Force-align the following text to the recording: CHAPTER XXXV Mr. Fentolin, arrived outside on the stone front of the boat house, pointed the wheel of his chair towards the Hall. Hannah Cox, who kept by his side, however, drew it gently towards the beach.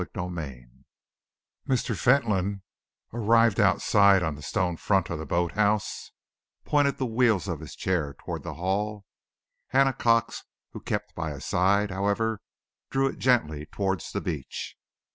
CHAPTER 0.01 0.19
XXXV 0.21 0.65
Mr. 1.69 1.95
Fentolin, 1.95 2.63
arrived 3.13 3.59
outside 3.59 4.23
on 4.23 4.33
the 4.33 4.41
stone 4.41 4.75
front 4.75 5.11
of 5.11 5.19
the 5.19 5.27
boat 5.27 5.51
house, 5.51 6.11
pointed 6.65 6.97
the 6.97 7.05
wheel 7.05 7.35
of 7.47 7.59
his 7.59 7.75
chair 7.75 8.15
towards 8.17 8.43
the 8.43 8.55
Hall. 8.55 9.05
Hannah 9.67 9.93
Cox, 9.93 10.43
who 10.71 10.79
kept 10.79 11.13
by 11.13 11.29
his 11.33 11.45
side, 11.45 11.91
however, 11.91 12.41
drew 12.89 13.05
it 13.09 13.19
gently 13.19 13.67
towards 13.67 14.11
the 14.11 14.21
beach. 14.21 14.75